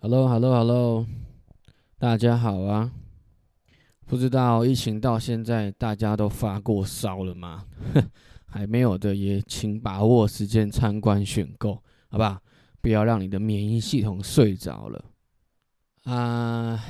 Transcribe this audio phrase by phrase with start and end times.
[0.00, 1.04] Hello，Hello，Hello，
[1.98, 2.92] 大家好啊！
[4.06, 7.66] 不知道疫情到现在大家都发过烧了吗？
[8.46, 12.40] 还没有的也请把握时间参观选购，好不好？
[12.80, 15.04] 不要让你的免疫系统睡着了
[16.04, 16.80] 啊！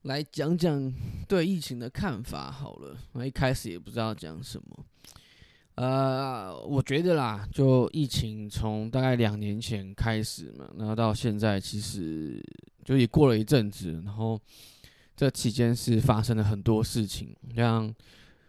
[0.00, 0.90] 来讲讲
[1.28, 2.96] 对疫情的看法好了。
[3.12, 4.82] 我一开始也不知道讲什么。
[5.76, 12.42] 呃，我觉得啦，就疫情从大概两年前开始嘛，然后到现在，其实
[12.82, 14.40] 就也过了一阵子，然后
[15.14, 17.94] 这期间是发生了很多事情，像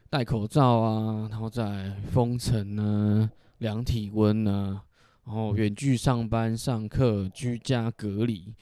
[0.10, 4.82] 戴口罩啊，然后在封城啊，量体温啊，
[5.26, 8.54] 然后远距上班、上课、居家隔离，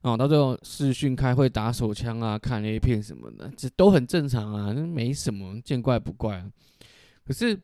[0.00, 6.42] 哦，到最后视讯开会、打手枪啊、看 A 片什么的，这都很正常啊，没什么，见怪不怪。
[7.26, 7.60] 可是。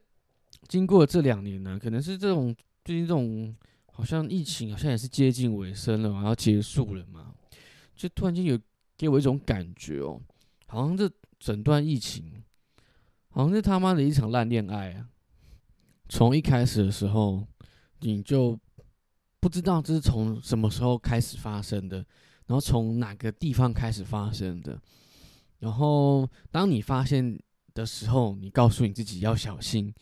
[0.68, 3.54] 经过这两年呢，可能是这种最近这种
[3.86, 7.34] 好像疫情好像也是接近尾声了嘛，要结束了嘛，
[7.94, 8.58] 就突然间有
[8.96, 10.20] 给我一种感觉哦，
[10.68, 12.42] 好像这整段疫情
[13.30, 15.08] 好像是他妈的一场烂恋爱啊！
[16.08, 17.46] 从一开始的时候
[18.00, 18.58] 你就
[19.40, 21.96] 不知道这是从什么时候开始发生的，
[22.46, 24.80] 然后从哪个地方开始发生的，
[25.58, 27.38] 然后当你发现
[27.74, 29.92] 的时候，你告诉你自己要小心。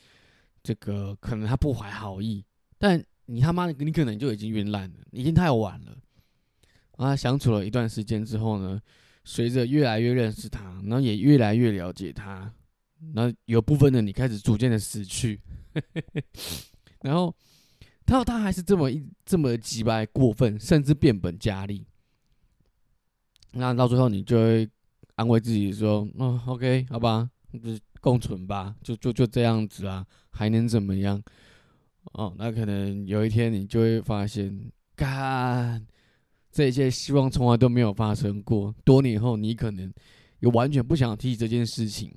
[0.69, 2.45] 这个可能他不怀好意，
[2.77, 5.97] 但你他妈的你可能就已经晕烂了，已经太晚了。
[6.99, 8.79] 啊，相处了一段时间之后呢，
[9.25, 12.53] 随着越来越认识他，然后也越来越了解他，
[13.15, 15.41] 然后有部分的你开始逐渐的死去，
[17.01, 17.35] 然后
[18.05, 21.87] 他他还是这么一这么急白过分，甚至变本加厉。
[23.53, 24.69] 那到最后你就会
[25.15, 31.21] 安慰自己说：“嗯，OK，好吧，就共存吧，就就就这样子啊。”还能怎么样？
[32.13, 35.85] 哦，那可能有一天你就会发现，干
[36.53, 38.73] 这些希望从来都没有发生过。
[38.85, 39.93] 多年后，你可能
[40.39, 42.15] 也完全不想提起这件事情。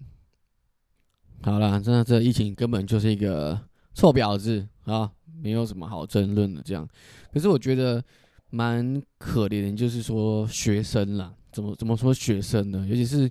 [1.41, 3.59] 好了，真的，这疫情根本就是一个
[3.95, 5.11] 臭婊子啊，
[5.41, 6.61] 没有什么好争论的。
[6.61, 6.87] 这样，
[7.33, 8.03] 可是我觉得
[8.51, 12.85] 蛮可怜，就是说学生啦，怎么怎么说学生呢？
[12.87, 13.27] 尤其是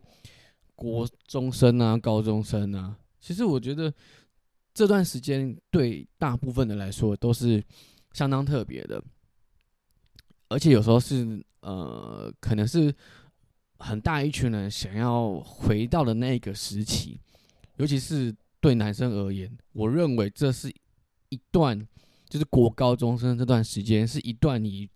[0.81, 3.93] 国中生啊、高中生啊，其实我觉得。
[4.73, 7.63] 这段时间对大部分的来说都是
[8.13, 9.03] 相当特别的，
[10.49, 12.95] 而且有时候是呃，可能是
[13.79, 17.19] 很大一群人想要回到的那个时期，
[17.79, 20.73] 尤其是对男生而言，我认为这是
[21.31, 21.77] 一段
[22.29, 24.89] 就是国高中生这段时间是一段你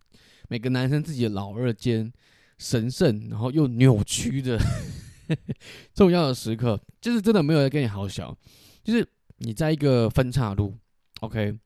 [0.48, 2.10] 每个男生自己的老二间
[2.58, 4.56] 神圣然后又扭曲的
[5.94, 8.36] 重要的时刻，就是真的没有人跟你好小，
[8.82, 9.06] 就是。
[9.38, 10.72] 你在一个分岔路
[11.20, 11.58] ，OK，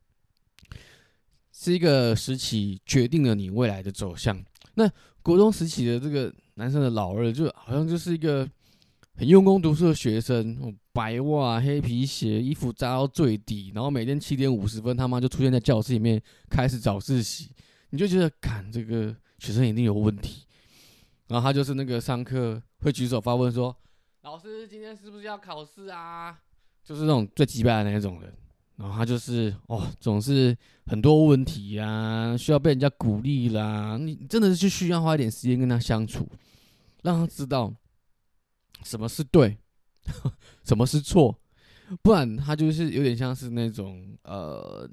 [1.52, 4.42] 是一个时期决定了你未来的走向。
[4.74, 4.90] 那
[5.22, 8.48] 国中时期的这个男生的老二，就好像就是一个
[9.16, 17.50] 很用功读书的学生，白袜、黑皮鞋，衣服扎到最底，然后每天七点五十分，他妈就出现在教室里面开始早自习，
[17.90, 20.46] 你就觉得，看这个学生一定有问题。
[21.28, 23.76] 然后他就是那个上课会举手发问说
[24.22, 26.38] ：“老师，今天是不是要考试啊？”
[26.84, 28.32] 就是那种最鸡巴的那种人，
[28.76, 30.56] 然后他就是哦，总是
[30.86, 33.98] 很多问题呀，需要被人家鼓励啦。
[33.98, 36.26] 你真的是需要花一点时间跟他相处，
[37.02, 37.74] 让他知道
[38.84, 39.58] 什么是对，
[40.64, 41.38] 什么是错，
[42.00, 44.88] 不然他就是有点像是那种呃，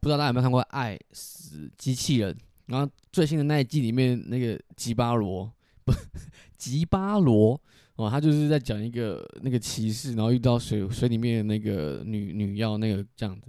[0.00, 2.32] 不知道大家有没有看过《爱死机器人》，
[2.66, 5.57] 然后最新的那一季里面那个吉巴罗不
[6.56, 7.60] 吉巴罗。
[7.96, 13.48] 哦，他就是在讲一个那个骑士，然后遇到水水里面的那个女女妖，那个这样子，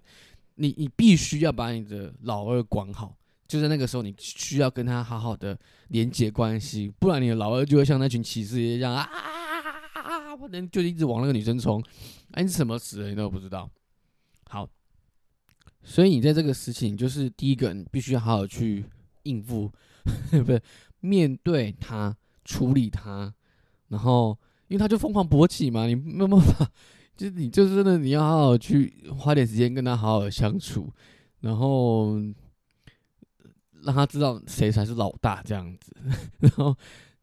[0.55, 3.15] 你你必须要把你的老二管好，
[3.47, 5.55] 就在那个时候，你需要跟他好好的
[5.89, 11.79] 连接关系，不然你的老二就会像那群骑士一样啊啊啊啊啊，不能就一直往那个女生冲，
[12.31, 13.69] 哎，你什么死的你都不知道。
[14.49, 14.67] 好，
[15.83, 18.83] 所以你在这个事情，就是第一个，你必须好好去
[19.23, 19.71] 应付，
[20.43, 20.59] 不是
[21.01, 22.17] 面对他，
[22.49, 23.31] 处理他。
[23.89, 24.37] 然后，
[24.67, 26.71] 因为他就疯狂勃起嘛，你没办法，
[27.17, 30.93] 就你就是真的，你要好好去花点时间跟他好好相处，
[31.39, 32.19] 然后
[33.81, 35.91] 让他知道谁才是老大这样子。
[36.37, 36.77] 然后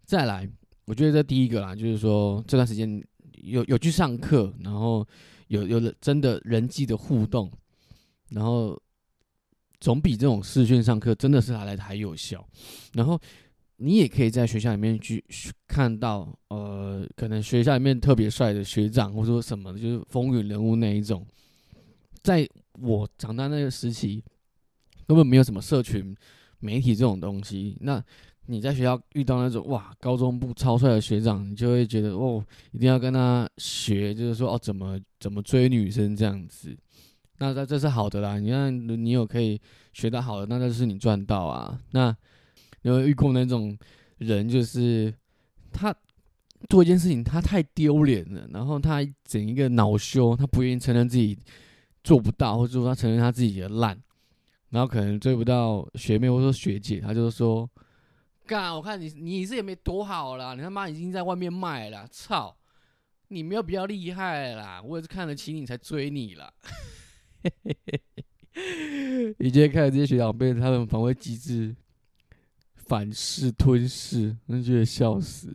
[0.05, 0.49] 再来，
[0.87, 3.01] 我觉得这第一个啦，就是说这段时间
[3.43, 5.07] 有有去上课，然后
[5.47, 7.49] 有有了真的人际的互动，
[8.31, 8.77] 然后
[9.79, 12.45] 总比这种视讯上课真的是还来的还有效。
[12.95, 13.21] 然后。
[13.79, 15.23] 你也可以在学校里面去
[15.69, 21.27] 看到，呃，可能学校里面特别帅的学长，或者说什么，就是风云人物那一种。
[22.23, 22.49] 在
[22.81, 24.23] 我长大那个时期，
[25.07, 26.17] 根本没有什么社群，
[26.59, 28.03] 媒体这种东西，那
[28.47, 36.77] 你在学校遇到那种哇高中部超帅的学长，你就会觉得哦，一定要跟他学，就是说哦怎么怎么追女生这样子。
[37.39, 39.61] 那这这是好的啦，你看你有可以
[39.93, 41.79] 学到好的，那就是你赚到啊。
[41.91, 42.17] 那
[42.87, 43.77] 有没有遇过那种
[44.19, 45.13] 人，就是
[45.73, 45.93] 他
[46.69, 51.37] 做一件事情他太丢脸了，然后他整一个恼羞，他不愿意承认自己
[52.05, 54.01] 做不到，或者说他承认他自己的烂，
[54.71, 57.69] 然后可能追不到学妹或者说学姐，他就说
[58.47, 62.57] ：“干，我看你你是也没多好啦，你他妈已经在外面卖了，操，
[63.27, 66.55] 你没有比较厉害啦，我也是看得起你才追你了。”
[67.43, 68.01] 嘿嘿嘿
[68.55, 71.75] 嘿，你今天看这些学长被他们防卫机制
[72.87, 75.55] 反噬吞噬，真觉得笑死。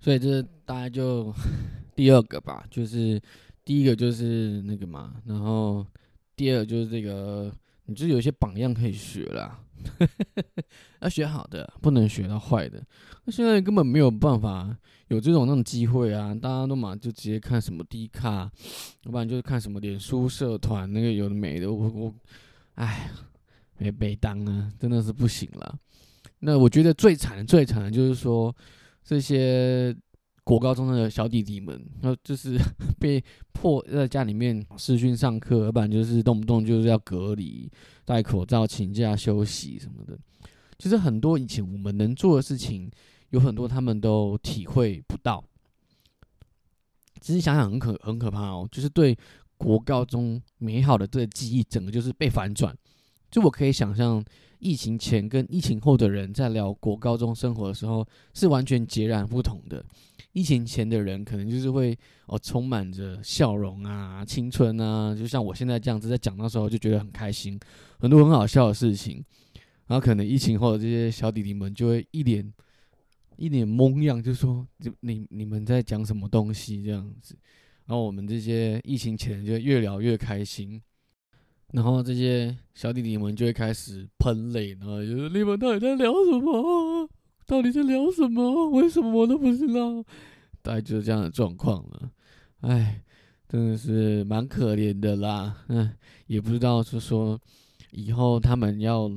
[0.00, 1.32] 所以这大概就
[1.94, 3.20] 第二个吧，就是
[3.64, 5.86] 第一个就是那个嘛，然后
[6.34, 7.54] 第二就是这个，
[7.86, 9.60] 你就有一些榜样可以学啦。
[11.02, 12.80] 要学好的，不能学到坏的。
[13.24, 14.76] 那现在根本没有办法
[15.08, 16.32] 有这种那种机会啊！
[16.32, 18.48] 大家都嘛就直接看什么低卡，
[19.02, 21.72] 要不然就是看什么脸书社团那个有的没的。
[21.72, 22.14] 我我，
[22.74, 23.10] 哎，
[23.76, 25.76] 没被当啊，真的是不行了。
[26.44, 28.54] 那我觉得最惨最惨的就是说
[29.04, 29.96] 这些
[30.44, 32.58] 国高中的小弟弟们，那就是
[32.98, 33.22] 被
[33.52, 37.70] 迫在家里面视讯上课，要不然就是动不动就是要隔离。
[38.04, 40.18] 戴口罩、请假休息什么的，
[40.76, 42.90] 其实很多以前我们能做的事情，
[43.30, 45.42] 有很多他们都体会不到。
[47.20, 49.16] 其实想想很可很可怕哦，就是对
[49.56, 52.76] 国高中美好的这个记忆，整个就是被反转。
[53.32, 54.22] 就我可以想象，
[54.58, 59.82] 疫情前跟疫情后的人在聊国高中生活的时候，是完全截然不同的。
[60.32, 67.58] 疫情前的人可能就是会哦，充满着笑容啊、青春啊，就像我现在这样子在讲的时候，就觉得很开心，
[67.98, 69.24] 很多很好笑的事情。
[69.86, 72.52] 然后可能疫情后的这些小弟弟们就会一脸
[73.36, 74.66] 一脸懵样，就说
[75.00, 77.34] ：“你你们在讲什么东西？”这样子。
[77.86, 80.80] 然后我们这些疫情前就越聊越开心，
[81.72, 87.08] 然后这些小弟弟们就会开始喷泪，然后就说：“你们到底在聊什么？”
[87.44, 88.70] 到底在聊什么？
[88.70, 90.02] 为什么我都不知道？
[90.62, 92.10] 大概就是这样的状况了。
[92.60, 93.02] 哎，
[93.48, 95.64] 真的是蛮可怜的啦。
[95.68, 95.92] 嗯，
[96.28, 97.38] 也不知道是说
[97.90, 99.10] 以后他们要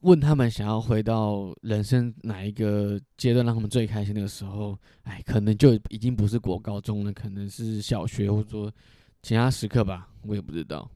[0.00, 8.72] 问他们想要回到人生哪一个阶段让他们最开心的时候，哎，可能就已经不是国高中了，可能是小学或者说
[9.22, 10.88] 其他时刻吧，我也不知道。